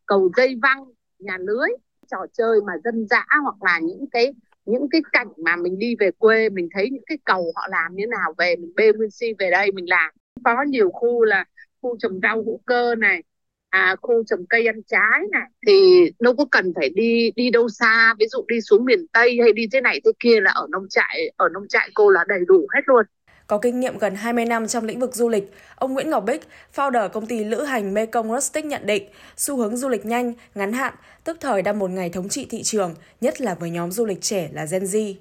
cầu 0.06 0.30
dây 0.38 0.60
văng 0.62 0.86
nhà 1.20 1.38
lưới 1.40 1.70
trò 2.12 2.26
chơi 2.34 2.62
mà 2.68 2.74
dân 2.84 3.08
dã 3.08 3.26
hoặc 3.44 3.64
là 3.64 3.80
những 3.80 4.06
cái 4.12 4.34
những 4.66 4.88
cái 4.92 5.02
cảnh 5.12 5.28
mà 5.38 5.56
mình 5.56 5.80
đi 5.80 5.96
về 6.00 6.12
quê 6.12 6.50
mình 6.50 6.70
thấy 6.74 6.90
những 6.90 7.04
cái 7.06 7.18
cầu 7.26 7.52
họ 7.56 7.68
làm 7.70 7.96
như 7.96 8.06
nào 8.08 8.34
về 8.38 8.56
mình 8.56 8.72
bê 8.76 8.92
nguyên 8.94 9.12
si 9.12 9.34
về 9.40 9.52
đây 9.52 9.72
mình 9.72 9.90
làm. 9.90 10.12
Có 10.44 10.64
nhiều 10.68 10.90
khu 10.92 11.24
là 11.24 11.46
khu 11.82 11.98
trồng 12.00 12.20
rau 12.24 12.36
hữu 12.36 12.60
cơ 12.66 12.96
này 12.96 13.24
à, 13.70 13.96
khu 14.02 14.24
trồng 14.24 14.46
cây 14.50 14.68
ăn 14.68 14.84
trái 14.84 15.20
này 15.32 15.50
thì 15.68 16.12
đâu 16.20 16.36
có 16.36 16.46
cần 16.52 16.74
phải 16.76 16.90
đi 16.90 17.32
đi 17.36 17.50
đâu 17.50 17.70
xa. 17.70 18.14
Ví 18.20 18.26
dụ 18.28 18.46
đi 18.48 18.62
xuống 18.62 18.86
miền 18.86 19.06
tây 19.14 19.38
hay 19.42 19.54
đi 19.54 19.68
thế 19.72 19.82
này 19.82 20.02
thế 20.06 20.12
kia 20.20 20.42
là 20.42 20.52
ở 20.52 20.68
nông 20.72 20.90
trại 20.90 21.32
ở 21.38 21.50
nông 21.50 21.68
trại 21.68 21.90
cô 21.94 22.10
là 22.10 22.26
đầy 22.28 22.40
đủ 22.48 22.68
hết 22.76 22.82
luôn 22.86 23.06
có 23.48 23.58
kinh 23.58 23.80
nghiệm 23.80 23.98
gần 23.98 24.16
20 24.16 24.46
năm 24.46 24.68
trong 24.68 24.86
lĩnh 24.86 25.00
vực 25.00 25.16
du 25.16 25.30
lịch, 25.30 25.52
ông 25.76 25.94
Nguyễn 25.94 26.10
Ngọc 26.10 26.26
Bích, 26.26 26.42
founder 26.76 27.10
công 27.10 27.26
ty 27.26 27.44
lữ 27.44 27.64
hành 27.64 27.94
Mekong 27.94 28.34
Rustic 28.34 28.66
nhận 28.66 28.86
định 28.86 29.04
xu 29.38 29.58
hướng 29.58 29.78
du 29.78 29.90
lịch 29.90 30.06
nhanh, 30.06 30.34
ngắn 30.56 30.74
hạn, 30.74 30.94
tức 31.24 31.38
thời 31.42 31.62
đang 31.62 31.80
một 31.80 31.92
ngày 31.92 32.10
thống 32.10 32.30
trị 32.30 32.48
thị 32.50 32.64
trường, 32.64 32.94
nhất 33.22 33.42
là 33.42 33.56
với 33.56 33.70
nhóm 33.70 33.92
du 33.92 34.06
lịch 34.06 34.22
trẻ 34.22 34.50
là 34.54 34.66
Gen 34.72 34.84
Z. 34.84 35.14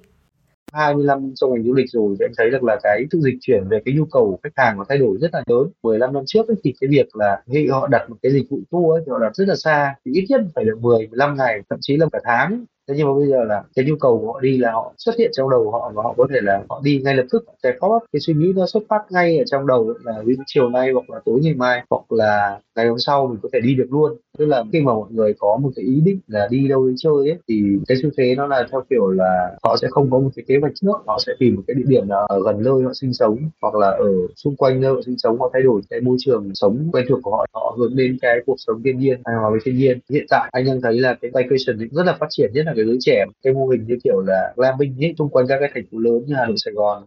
20 0.73 1.05
năm 1.05 1.31
trong 1.35 1.53
ngành 1.53 1.63
du 1.63 1.73
lịch 1.73 1.89
rồi 1.89 2.15
thì 2.19 2.25
em 2.25 2.31
thấy 2.37 2.49
được 2.49 2.63
là 2.63 2.77
cái 2.83 3.03
sự 3.11 3.19
dịch 3.21 3.37
chuyển 3.41 3.67
về 3.69 3.79
cái 3.85 3.95
nhu 3.95 4.05
cầu 4.05 4.25
của 4.31 4.37
khách 4.43 4.63
hàng 4.63 4.77
nó 4.77 4.85
thay 4.89 4.97
đổi 4.97 5.17
rất 5.21 5.33
là 5.33 5.43
lớn 5.47 5.67
15 5.83 6.13
năm 6.13 6.23
trước 6.25 6.47
ấy, 6.47 6.55
thì 6.63 6.73
cái 6.81 6.87
việc 6.87 7.15
là 7.15 7.41
khi 7.53 7.67
họ 7.67 7.87
đặt 7.87 8.09
một 8.09 8.15
cái 8.21 8.31
dịch 8.31 8.49
vụ 8.49 8.59
tour 8.71 8.97
ấy, 8.97 9.03
thì 9.05 9.11
họ 9.11 9.19
đặt 9.19 9.35
rất 9.35 9.47
là 9.47 9.55
xa 9.55 9.95
thì 10.05 10.11
ít 10.13 10.25
nhất 10.29 10.41
phải 10.55 10.65
được 10.65 10.79
10 10.81 11.07
15 11.07 11.37
ngày 11.37 11.61
thậm 11.69 11.79
chí 11.81 11.97
là 11.97 12.07
cả 12.11 12.19
tháng 12.23 12.65
thế 12.87 12.93
nhưng 12.97 13.07
mà 13.07 13.13
bây 13.13 13.27
giờ 13.27 13.43
là 13.43 13.63
cái 13.75 13.85
nhu 13.85 13.95
cầu 13.99 14.19
của 14.19 14.33
họ 14.33 14.39
đi 14.39 14.57
là 14.57 14.71
họ 14.71 14.93
xuất 14.97 15.15
hiện 15.19 15.31
trong 15.33 15.49
đầu 15.49 15.71
họ 15.71 15.91
và 15.95 16.03
họ 16.03 16.13
có 16.17 16.27
thể 16.33 16.39
là 16.41 16.63
họ 16.69 16.81
đi 16.83 17.01
ngay 17.03 17.15
lập 17.15 17.25
tức. 17.31 17.45
Cái 17.63 17.73
có 17.79 17.99
cái 18.13 18.19
suy 18.19 18.33
nghĩ 18.33 18.53
nó 18.55 18.65
xuất 18.65 18.83
phát 18.89 19.01
ngay 19.09 19.37
ở 19.37 19.43
trong 19.51 19.67
đầu 19.67 19.93
là 20.03 20.13
ví 20.25 20.35
dụ 20.35 20.43
chiều 20.45 20.69
nay 20.69 20.91
hoặc 20.93 21.09
là 21.09 21.19
tối 21.25 21.39
ngày 21.43 21.53
mai 21.53 21.83
hoặc 21.89 22.11
là 22.11 22.59
ngày 22.75 22.87
hôm 22.87 22.99
sau 22.99 23.27
mình 23.27 23.39
có 23.43 23.49
thể 23.53 23.59
đi 23.61 23.75
được 23.75 23.87
luôn 23.91 24.17
tức 24.37 24.45
là 24.45 24.63
khi 24.73 24.81
mà 24.81 24.93
mọi 24.93 25.09
người 25.11 25.33
có 25.39 25.59
một 25.61 25.69
cái 25.75 25.85
ý 25.85 26.01
định 26.03 26.19
là 26.27 26.47
đi 26.51 26.67
đâu 26.67 26.87
đi 26.87 26.93
chơi 26.97 27.29
ấy, 27.29 27.37
thì 27.47 27.63
cái 27.87 27.97
xu 28.03 28.09
thế 28.17 28.35
nó 28.35 28.47
là 28.47 28.67
theo 28.71 28.81
kiểu 28.89 29.07
là 29.07 29.57
họ 29.63 29.77
sẽ 29.81 29.87
không 29.91 30.11
có 30.11 30.19
một 30.19 30.29
cái 30.35 30.45
kế 30.47 30.55
hoạch 30.61 30.73
trước, 30.75 30.97
họ 31.07 31.19
sẽ 31.25 31.33
tìm 31.39 31.55
một 31.55 31.61
cái 31.67 31.75
địa 31.75 31.83
điểm 31.87 32.07
nào 32.07 32.25
ở 32.25 32.39
gần 32.45 32.63
nơi 32.63 32.83
họ 32.83 32.93
sinh 32.93 33.13
sống, 33.13 33.37
hoặc 33.61 33.75
là 33.75 33.87
ở 33.87 34.11
xung 34.35 34.55
quanh 34.55 34.81
nơi 34.81 34.93
họ 34.93 35.01
sinh 35.05 35.17
sống, 35.17 35.39
họ 35.39 35.49
thay 35.53 35.61
đổi 35.61 35.81
cái 35.89 36.01
môi 36.01 36.17
trường 36.19 36.51
sống 36.53 36.89
quen 36.91 37.05
thuộc 37.09 37.19
của 37.23 37.31
họ 37.31 37.45
họ 37.53 37.75
hướng 37.79 37.95
đến 37.95 38.17
cái 38.21 38.37
cuộc 38.45 38.55
sống 38.57 38.81
thiên 38.83 38.99
nhiên, 38.99 39.21
hài 39.25 39.35
hòa 39.35 39.49
với 39.49 39.59
thiên 39.65 39.77
nhiên. 39.77 39.99
Hiện 40.09 40.25
tại 40.29 40.49
anh 40.51 40.65
đang 40.65 40.81
thấy 40.81 40.99
là 40.99 41.17
cái 41.21 41.31
vacation 41.33 41.89
rất 41.91 42.03
là 42.05 42.17
phát 42.19 42.27
triển, 42.29 42.51
nhất 42.53 42.65
là 42.65 42.73
cái 42.75 42.85
giới 42.85 42.97
trẻ. 43.01 43.25
Cái 43.43 43.53
mô 43.53 43.67
hình 43.67 43.85
như 43.87 43.97
kiểu 44.03 44.21
là 44.21 44.53
glamping 44.55 44.95
ấy, 44.99 45.13
xung 45.17 45.29
quanh 45.29 45.45
các 45.47 45.57
cái 45.59 45.71
thành 45.73 45.83
phố 45.91 45.97
lớn 45.99 46.23
như 46.25 46.35
Hà 46.35 46.45
Nội, 46.45 46.55
Sài 46.57 46.73
Gòn 46.73 47.03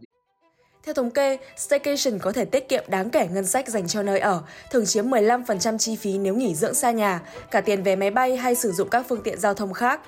theo 0.84 0.94
thống 0.94 1.10
kê, 1.10 1.38
staycation 1.56 2.18
có 2.18 2.32
thể 2.32 2.44
tiết 2.44 2.68
kiệm 2.68 2.84
đáng 2.88 3.10
kể 3.10 3.28
ngân 3.32 3.46
sách 3.46 3.68
dành 3.68 3.88
cho 3.88 4.02
nơi 4.02 4.18
ở, 4.18 4.42
thường 4.70 4.86
chiếm 4.86 5.10
15% 5.10 5.78
chi 5.78 5.96
phí 5.96 6.18
nếu 6.18 6.34
nghỉ 6.34 6.54
dưỡng 6.54 6.74
xa 6.74 6.90
nhà, 6.90 7.20
cả 7.50 7.60
tiền 7.60 7.82
vé 7.82 7.96
máy 7.96 8.10
bay 8.10 8.36
hay 8.36 8.54
sử 8.54 8.72
dụng 8.72 8.88
các 8.88 9.06
phương 9.08 9.22
tiện 9.22 9.40
giao 9.40 9.54
thông 9.54 9.72
khác. 9.72 10.00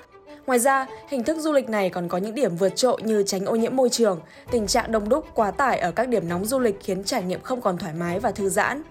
Ngoài 0.45 0.59
ra, 0.59 0.87
hình 1.09 1.23
thức 1.23 1.37
du 1.39 1.51
lịch 1.51 1.69
này 1.69 1.89
còn 1.89 2.07
có 2.07 2.17
những 2.17 2.35
điểm 2.35 2.55
vượt 2.55 2.75
trội 2.75 3.01
như 3.03 3.23
tránh 3.27 3.45
ô 3.45 3.55
nhiễm 3.55 3.75
môi 3.75 3.89
trường, 3.89 4.21
tình 4.51 4.67
trạng 4.67 4.91
đông 4.91 5.09
đúc 5.09 5.25
quá 5.33 5.51
tải 5.51 5.79
ở 5.79 5.91
các 5.91 6.07
điểm 6.07 6.29
nóng 6.29 6.45
du 6.45 6.59
lịch 6.59 6.75
khiến 6.83 7.03
trải 7.03 7.23
nghiệm 7.23 7.41
không 7.41 7.61
còn 7.61 7.77
thoải 7.77 7.93
mái 7.93 8.19
và 8.19 8.31
thư 8.31 8.49
giãn. 8.49 8.83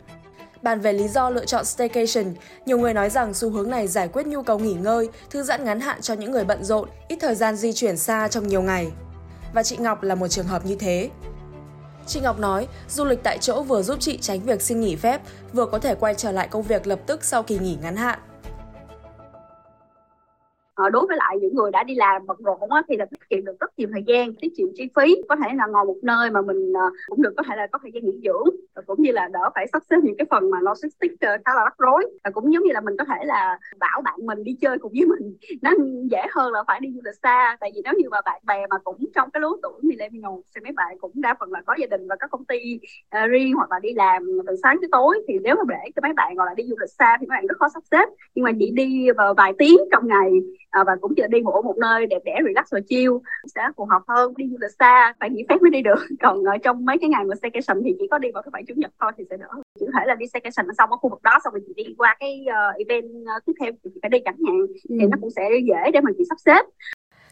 Bàn 0.62 0.80
về 0.80 0.92
lý 0.92 1.08
do 1.08 1.30
lựa 1.30 1.44
chọn 1.44 1.64
staycation, 1.64 2.34
nhiều 2.66 2.78
người 2.78 2.94
nói 2.94 3.10
rằng 3.10 3.34
xu 3.34 3.50
hướng 3.50 3.70
này 3.70 3.88
giải 3.88 4.08
quyết 4.08 4.26
nhu 4.26 4.42
cầu 4.42 4.58
nghỉ 4.58 4.74
ngơi, 4.74 5.08
thư 5.30 5.42
giãn 5.42 5.64
ngắn 5.64 5.80
hạn 5.80 6.00
cho 6.00 6.14
những 6.14 6.30
người 6.30 6.44
bận 6.44 6.64
rộn, 6.64 6.88
ít 7.08 7.16
thời 7.20 7.34
gian 7.34 7.56
di 7.56 7.72
chuyển 7.72 7.96
xa 7.96 8.28
trong 8.28 8.48
nhiều 8.48 8.62
ngày. 8.62 8.92
Và 9.54 9.62
chị 9.62 9.76
Ngọc 9.76 10.02
là 10.02 10.14
một 10.14 10.28
trường 10.28 10.46
hợp 10.46 10.66
như 10.66 10.76
thế. 10.76 11.10
Chị 12.06 12.20
Ngọc 12.20 12.38
nói, 12.38 12.68
du 12.88 13.04
lịch 13.04 13.22
tại 13.22 13.38
chỗ 13.38 13.62
vừa 13.62 13.82
giúp 13.82 13.96
chị 14.00 14.18
tránh 14.20 14.40
việc 14.40 14.62
xin 14.62 14.80
nghỉ 14.80 14.96
phép, 14.96 15.20
vừa 15.52 15.66
có 15.66 15.78
thể 15.78 15.94
quay 15.94 16.14
trở 16.14 16.32
lại 16.32 16.48
công 16.48 16.62
việc 16.62 16.86
lập 16.86 17.00
tức 17.06 17.24
sau 17.24 17.42
kỳ 17.42 17.58
nghỉ 17.58 17.76
ngắn 17.82 17.96
hạn. 17.96 18.18
Ờ, 20.82 20.90
đối 20.90 21.06
với 21.06 21.16
lại 21.16 21.38
những 21.40 21.54
người 21.54 21.70
đã 21.70 21.84
đi 21.84 21.94
làm 21.94 22.26
bận 22.26 22.36
rộn 22.44 22.70
á, 22.70 22.82
thì 22.88 22.96
là 22.96 23.04
tiết 23.04 23.28
kiệm 23.30 23.44
được 23.44 23.60
rất 23.60 23.70
nhiều 23.76 23.88
thời 23.92 24.02
gian 24.06 24.34
tiết 24.34 24.48
kiệm 24.56 24.66
chi 24.74 24.88
phí. 24.96 25.16
Có 25.28 25.36
thể 25.36 25.54
là 25.54 25.66
ngồi 25.66 25.84
một 25.84 25.96
nơi 26.02 26.30
mà 26.30 26.42
mình 26.42 26.72
ờ, 26.72 26.90
cũng 27.06 27.22
được 27.22 27.34
có 27.36 27.42
thể 27.48 27.56
là 27.56 27.66
có 27.66 27.78
thời 27.82 27.90
gian 27.94 28.04
nghỉ 28.04 28.20
dưỡng 28.24 28.56
và 28.74 28.82
cũng 28.86 29.02
như 29.02 29.12
là 29.12 29.28
đỡ 29.32 29.50
phải 29.54 29.66
sắp 29.72 29.82
xếp 29.90 29.96
những 30.02 30.16
cái 30.18 30.26
phần 30.30 30.50
mà 30.50 30.58
logistics 30.60 31.20
ờ, 31.20 31.36
khá 31.44 31.54
là 31.56 31.64
rắc 31.64 31.74
rối. 31.78 32.06
Và 32.24 32.30
cũng 32.30 32.52
giống 32.52 32.62
như 32.62 32.72
là 32.72 32.80
mình 32.80 32.96
có 32.98 33.04
thể 33.04 33.24
là 33.24 33.58
bảo 33.78 34.00
bạn 34.04 34.26
mình 34.26 34.44
đi 34.44 34.56
chơi 34.60 34.78
cùng 34.78 34.92
với 34.92 35.06
mình. 35.06 35.36
Nó 35.62 35.70
dễ 36.10 36.22
hơn 36.32 36.52
là 36.52 36.64
phải 36.66 36.80
đi 36.80 36.88
du 36.94 37.00
lịch 37.04 37.14
xa. 37.22 37.56
Tại 37.60 37.70
vì 37.74 37.80
nếu 37.84 37.94
như 37.98 38.08
mà 38.10 38.20
bạn 38.24 38.42
bè 38.46 38.66
mà 38.70 38.78
cũng 38.84 39.04
trong 39.14 39.30
cái 39.30 39.40
lứa 39.40 39.52
tuổi 39.62 39.80
millennial 39.82 40.32
thì 40.54 40.60
mấy 40.64 40.72
bạn 40.72 40.98
cũng 40.98 41.12
đa 41.14 41.34
phần 41.40 41.52
là 41.52 41.62
có 41.66 41.74
gia 41.78 41.86
đình 41.86 42.08
và 42.08 42.16
có 42.20 42.26
công 42.26 42.44
ty 42.44 42.80
uh, 43.24 43.30
riêng 43.30 43.54
hoặc 43.54 43.70
là 43.70 43.78
đi 43.78 43.92
làm 43.94 44.26
từ 44.46 44.56
sáng 44.62 44.76
tới 44.80 44.88
tối. 44.92 45.22
Thì 45.28 45.34
nếu 45.42 45.54
mà 45.56 45.62
để 45.68 45.90
cho 45.96 46.00
mấy 46.02 46.12
bạn 46.12 46.34
gọi 46.34 46.46
là 46.46 46.54
đi 46.54 46.64
du 46.68 46.76
lịch 46.80 46.90
xa 46.98 47.16
thì 47.20 47.26
mấy 47.26 47.36
bạn 47.36 47.46
rất 47.46 47.58
khó 47.58 47.68
sắp 47.74 47.82
xếp. 47.90 48.08
Nhưng 48.34 48.44
mà 48.44 48.50
chỉ 48.58 48.70
đi 48.70 49.10
vào 49.16 49.34
vài 49.34 49.52
tiếng 49.58 49.78
trong 49.92 50.08
ngày 50.08 50.30
à, 50.72 50.84
và 50.86 50.96
cũng 51.00 51.12
chỉ 51.16 51.22
đi 51.28 51.40
một 51.40 51.62
một 51.64 51.78
nơi 51.78 52.06
đẹp 52.06 52.22
đẽ 52.24 52.38
relax 52.46 52.66
và 52.70 52.80
chill. 52.88 53.12
Sẽ 53.54 53.60
phù 53.76 53.84
hợp 53.84 54.02
hơn 54.08 54.34
đi 54.36 54.44
du 54.50 54.56
lịch 54.60 54.70
xa 54.78 55.14
phải 55.20 55.30
nghỉ 55.30 55.42
phép 55.48 55.56
mới 55.62 55.70
đi 55.70 55.82
được. 55.82 56.00
Còn 56.22 56.44
ở 56.44 56.58
trong 56.64 56.84
mấy 56.84 56.96
cái 57.00 57.10
ngày 57.10 57.24
mà 57.24 57.34
staycation 57.34 57.82
thì 57.84 57.96
chỉ 57.98 58.06
có 58.10 58.18
đi 58.18 58.28
vào 58.34 58.42
thứ 58.42 58.50
bảy 58.50 58.62
chủ 58.68 58.74
nhật 58.76 58.90
thôi 59.00 59.12
thì 59.16 59.24
sẽ 59.30 59.36
đỡ 59.36 59.48
chỉ 59.80 59.86
có 59.86 59.92
thể 59.98 60.04
là 60.06 60.14
đi 60.14 60.26
staycation 60.26 60.66
xong 60.78 60.90
ở 60.90 60.96
khu 60.96 61.10
vực 61.10 61.22
đó 61.22 61.38
xong 61.44 61.52
rồi 61.52 61.62
chị 61.66 61.72
đi 61.76 61.94
qua 61.98 62.16
cái 62.20 62.44
uh, 62.46 62.88
event 62.88 63.04
uh, 63.04 63.44
tiếp 63.46 63.52
theo 63.60 63.72
thì 63.84 63.90
chị 63.94 63.98
phải 64.02 64.10
đi 64.10 64.18
chẳng 64.24 64.36
hạn. 64.46 64.56
Ừ. 64.88 64.96
thì 65.00 65.06
nó 65.06 65.16
cũng 65.20 65.30
sẽ 65.30 65.50
dễ 65.68 65.90
để 65.92 66.00
mà 66.00 66.10
chị 66.18 66.24
sắp 66.28 66.38
xếp. 66.46 66.62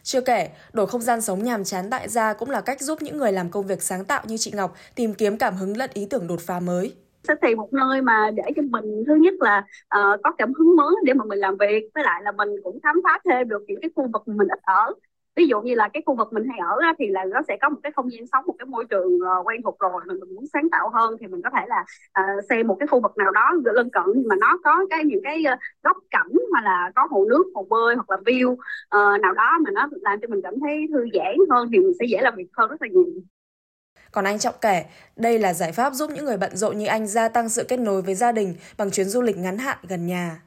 Chưa 0.03 0.21
kể, 0.21 0.49
đổi 0.73 0.87
không 0.87 1.01
gian 1.01 1.21
sống 1.21 1.43
nhàm 1.43 1.63
chán 1.63 1.89
tại 1.89 2.09
gia 2.09 2.33
cũng 2.33 2.49
là 2.49 2.61
cách 2.61 2.81
giúp 2.81 3.01
những 3.01 3.17
người 3.17 3.31
làm 3.31 3.49
công 3.49 3.67
việc 3.67 3.81
sáng 3.81 4.05
tạo 4.05 4.21
như 4.27 4.37
chị 4.37 4.51
Ngọc 4.55 4.75
tìm 4.95 5.13
kiếm 5.13 5.37
cảm 5.37 5.55
hứng 5.55 5.77
lẫn 5.77 5.89
ý 5.93 6.07
tưởng 6.09 6.27
đột 6.27 6.39
phá 6.39 6.59
mới 6.59 6.95
sẽ 7.23 7.35
tìm 7.41 7.57
một 7.57 7.73
nơi 7.73 8.01
mà 8.01 8.31
để 8.31 8.43
cho 8.55 8.61
mình 8.61 9.03
thứ 9.07 9.15
nhất 9.15 9.33
là 9.39 9.63
uh, 9.97 10.19
có 10.23 10.31
cảm 10.37 10.53
hứng 10.53 10.75
mới 10.75 10.95
để 11.03 11.13
mà 11.13 11.25
mình 11.25 11.39
làm 11.39 11.57
việc 11.59 11.89
với 11.95 12.03
lại 12.03 12.21
là 12.23 12.31
mình 12.31 12.49
cũng 12.63 12.79
khám 12.83 12.95
phá 13.03 13.19
thêm 13.25 13.49
được 13.49 13.63
những 13.67 13.81
cái 13.81 13.89
khu 13.95 14.07
vực 14.13 14.21
mình 14.27 14.47
ít 14.47 14.59
ở. 14.63 14.93
Ví 15.35 15.47
dụ 15.47 15.61
như 15.61 15.75
là 15.75 15.89
cái 15.93 16.03
khu 16.05 16.15
vực 16.15 16.33
mình 16.33 16.43
hay 16.49 16.59
ở 16.59 16.77
thì 16.99 17.07
là 17.07 17.25
nó 17.25 17.39
sẽ 17.47 17.57
có 17.61 17.69
một 17.69 17.79
cái 17.83 17.91
không 17.91 18.11
gian 18.11 18.27
sống 18.31 18.45
một 18.47 18.55
cái 18.59 18.65
môi 18.65 18.85
trường 18.85 19.15
uh, 19.15 19.47
quen 19.47 19.61
thuộc 19.63 19.79
rồi 19.79 19.91
mình, 20.07 20.19
mình 20.19 20.35
muốn 20.35 20.45
sáng 20.53 20.69
tạo 20.69 20.89
hơn 20.89 21.15
thì 21.19 21.27
mình 21.27 21.41
có 21.41 21.49
thể 21.57 21.65
là 21.67 21.85
uh, 22.19 22.43
xem 22.49 22.67
một 22.67 22.75
cái 22.79 22.87
khu 22.87 23.01
vực 23.01 23.17
nào 23.17 23.31
đó 23.31 23.51
lân 23.63 23.89
cận 23.89 24.03
nhưng 24.15 24.27
mà 24.27 24.35
nó 24.39 24.57
có 24.63 24.85
cái 24.89 25.03
những 25.03 25.23
cái 25.23 25.43
uh, 25.53 25.59
góc 25.83 25.97
cảnh 26.09 26.31
hoặc 26.51 26.61
là 26.63 26.91
có 26.95 27.07
hồ 27.11 27.25
nước 27.29 27.43
hồ 27.55 27.67
bơi 27.69 27.95
hoặc 27.95 28.09
là 28.09 28.17
view 28.17 28.51
uh, 28.51 29.21
nào 29.21 29.33
đó 29.33 29.57
mà 29.65 29.71
nó 29.73 29.87
làm 30.01 30.19
cho 30.21 30.27
mình 30.27 30.41
cảm 30.43 30.53
thấy 30.65 30.87
thư 30.93 31.05
giãn 31.13 31.35
hơn 31.49 31.69
thì 31.71 31.79
mình 31.79 31.93
sẽ 31.99 32.05
dễ 32.09 32.21
làm 32.21 32.35
việc 32.35 32.47
hơn 32.57 32.69
rất 32.69 32.81
là 32.81 32.87
nhiều 32.87 33.05
còn 34.11 34.25
anh 34.25 34.39
Trọng 34.39 34.55
kể, 34.61 34.83
đây 35.15 35.39
là 35.39 35.53
giải 35.53 35.71
pháp 35.71 35.93
giúp 35.93 36.09
những 36.15 36.25
người 36.25 36.37
bận 36.37 36.55
rộn 36.55 36.77
như 36.77 36.85
anh 36.85 37.07
gia 37.07 37.29
tăng 37.29 37.49
sự 37.49 37.63
kết 37.69 37.79
nối 37.79 38.01
với 38.01 38.15
gia 38.15 38.31
đình 38.31 38.55
bằng 38.77 38.91
chuyến 38.91 39.05
du 39.05 39.21
lịch 39.21 39.37
ngắn 39.37 39.57
hạn 39.57 39.77
gần 39.89 40.07
nhà. 40.07 40.41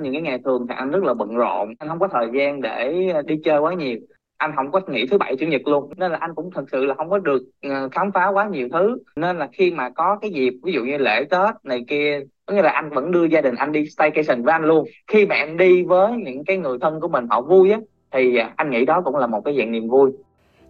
Những 0.00 0.12
cái 0.12 0.22
ngày 0.22 0.38
thường 0.44 0.66
thì 0.68 0.74
anh 0.78 0.90
rất 0.90 1.02
là 1.02 1.14
bận 1.14 1.36
rộn, 1.36 1.74
anh 1.78 1.88
không 1.88 1.98
có 1.98 2.08
thời 2.08 2.26
gian 2.34 2.60
để 2.60 3.08
ờ, 3.14 3.22
đi 3.22 3.34
chơi 3.44 3.60
quá 3.60 3.74
nhiều. 3.74 3.98
Anh 4.36 4.52
không 4.56 4.72
có 4.72 4.80
nghỉ 4.88 5.06
thứ 5.10 5.18
bảy 5.18 5.36
chủ 5.36 5.46
nhật 5.46 5.60
luôn, 5.68 5.92
nên 5.96 6.12
là 6.12 6.18
anh 6.20 6.34
cũng 6.34 6.50
thật 6.54 6.64
sự 6.72 6.84
là 6.84 6.94
không 6.94 7.10
có 7.10 7.18
được 7.18 7.42
ờ, 7.62 7.88
khám 7.92 8.12
phá 8.12 8.28
quá 8.28 8.48
nhiều 8.48 8.68
thứ. 8.72 8.98
Nên 9.16 9.38
là 9.38 9.48
khi 9.52 9.70
mà 9.70 9.90
có 9.90 10.18
cái 10.22 10.30
dịp, 10.30 10.54
ví 10.62 10.72
dụ 10.72 10.84
như 10.84 10.98
lễ 10.98 11.24
Tết 11.30 11.54
này 11.64 11.84
kia, 11.88 12.20
có 12.46 12.54
nghĩa 12.54 12.62
là 12.62 12.70
anh 12.70 12.90
vẫn 12.90 13.12
đưa 13.12 13.24
gia 13.24 13.40
đình 13.40 13.54
anh 13.54 13.72
đi 13.72 13.86
staycation 13.86 14.42
với 14.42 14.52
anh 14.52 14.64
luôn. 14.64 14.84
Khi 15.06 15.26
mà 15.26 15.34
em 15.34 15.56
đi 15.56 15.82
với 15.82 16.12
những 16.12 16.44
cái 16.44 16.58
người 16.58 16.78
thân 16.80 17.00
của 17.00 17.08
mình 17.08 17.26
họ 17.30 17.40
vui 17.40 17.70
á, 17.70 17.78
thì 18.12 18.36
ờ, 18.36 18.48
anh 18.56 18.70
nghĩ 18.70 18.84
đó 18.84 19.02
cũng 19.04 19.16
là 19.16 19.26
một 19.26 19.40
cái 19.44 19.56
dạng 19.58 19.72
niềm 19.72 19.88
vui. 19.88 20.10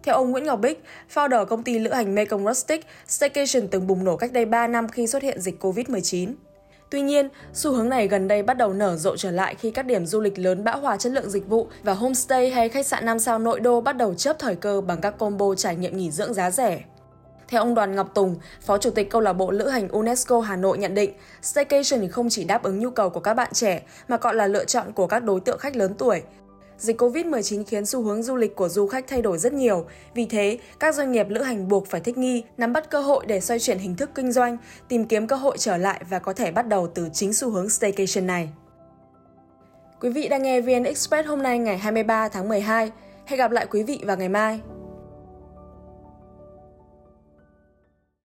Theo 0.03 0.15
ông 0.15 0.31
Nguyễn 0.31 0.43
Ngọc 0.43 0.59
Bích, 0.59 0.83
founder 1.13 1.45
công 1.45 1.63
ty 1.63 1.79
lữ 1.79 1.93
hành 1.93 2.15
Mekong 2.15 2.45
Rustic, 2.45 2.85
staycation 3.07 3.67
từng 3.67 3.87
bùng 3.87 4.03
nổ 4.03 4.17
cách 4.17 4.31
đây 4.31 4.45
3 4.45 4.67
năm 4.67 4.87
khi 4.87 5.07
xuất 5.07 5.23
hiện 5.23 5.41
dịch 5.41 5.63
Covid-19. 5.63 6.33
Tuy 6.89 7.01
nhiên, 7.01 7.29
xu 7.53 7.71
hướng 7.71 7.89
này 7.89 8.07
gần 8.07 8.27
đây 8.27 8.43
bắt 8.43 8.57
đầu 8.57 8.73
nở 8.73 8.95
rộ 8.95 9.17
trở 9.17 9.31
lại 9.31 9.55
khi 9.55 9.71
các 9.71 9.85
điểm 9.85 10.05
du 10.05 10.21
lịch 10.21 10.39
lớn 10.39 10.63
bão 10.63 10.79
hòa 10.79 10.97
chất 10.97 11.11
lượng 11.11 11.29
dịch 11.29 11.47
vụ 11.47 11.67
và 11.83 11.93
homestay 11.93 12.49
hay 12.49 12.69
khách 12.69 12.85
sạn 12.85 13.05
5 13.05 13.19
sao 13.19 13.39
nội 13.39 13.59
đô 13.59 13.81
bắt 13.81 13.97
đầu 13.97 14.13
chớp 14.13 14.39
thời 14.39 14.55
cơ 14.55 14.81
bằng 14.81 15.01
các 15.01 15.17
combo 15.17 15.55
trải 15.55 15.75
nghiệm 15.75 15.97
nghỉ 15.97 16.11
dưỡng 16.11 16.33
giá 16.33 16.51
rẻ. 16.51 16.83
Theo 17.47 17.61
ông 17.61 17.75
Đoàn 17.75 17.95
Ngọc 17.95 18.11
Tùng, 18.15 18.35
Phó 18.61 18.77
Chủ 18.77 18.89
tịch 18.89 19.09
câu 19.09 19.21
lạc 19.21 19.33
bộ 19.33 19.51
lữ 19.51 19.67
hành 19.67 19.87
UNESCO 19.87 20.39
Hà 20.39 20.55
Nội 20.55 20.77
nhận 20.77 20.93
định, 20.93 21.13
staycation 21.41 22.07
không 22.07 22.29
chỉ 22.29 22.43
đáp 22.43 22.63
ứng 22.63 22.79
nhu 22.79 22.89
cầu 22.89 23.09
của 23.09 23.19
các 23.19 23.33
bạn 23.33 23.49
trẻ 23.53 23.81
mà 24.07 24.17
còn 24.17 24.37
là 24.37 24.47
lựa 24.47 24.65
chọn 24.65 24.91
của 24.91 25.07
các 25.07 25.23
đối 25.23 25.39
tượng 25.39 25.57
khách 25.57 25.75
lớn 25.75 25.93
tuổi, 25.97 26.21
Dịch 26.81 27.01
Covid-19 27.01 27.63
khiến 27.67 27.85
xu 27.85 28.01
hướng 28.01 28.23
du 28.23 28.35
lịch 28.35 28.55
của 28.55 28.69
du 28.69 28.87
khách 28.87 29.07
thay 29.07 29.21
đổi 29.21 29.37
rất 29.37 29.53
nhiều. 29.53 29.85
Vì 30.13 30.25
thế, 30.25 30.57
các 30.79 30.95
doanh 30.95 31.11
nghiệp 31.11 31.29
lữ 31.29 31.41
hành 31.41 31.67
buộc 31.67 31.87
phải 31.87 32.01
thích 32.01 32.17
nghi, 32.17 32.43
nắm 32.57 32.73
bắt 32.73 32.89
cơ 32.89 33.01
hội 33.01 33.25
để 33.27 33.39
xoay 33.39 33.59
chuyển 33.59 33.79
hình 33.79 33.95
thức 33.95 34.09
kinh 34.15 34.31
doanh, 34.31 34.57
tìm 34.87 35.05
kiếm 35.05 35.27
cơ 35.27 35.35
hội 35.35 35.57
trở 35.57 35.77
lại 35.77 36.03
và 36.09 36.19
có 36.19 36.33
thể 36.33 36.51
bắt 36.51 36.67
đầu 36.67 36.87
từ 36.87 37.09
chính 37.13 37.33
xu 37.33 37.49
hướng 37.49 37.69
staycation 37.69 38.27
này. 38.27 38.49
Quý 40.01 40.09
vị 40.09 40.27
đang 40.27 40.43
nghe 40.43 40.61
VN 40.61 40.83
Express 40.83 41.27
hôm 41.27 41.43
nay 41.43 41.59
ngày 41.59 41.77
23 41.77 42.29
tháng 42.29 42.49
12. 42.49 42.91
Hẹn 43.25 43.37
gặp 43.37 43.51
lại 43.51 43.67
quý 43.71 43.83
vị 43.83 43.99
vào 44.05 44.17
ngày 44.17 44.29
mai. 44.29 44.59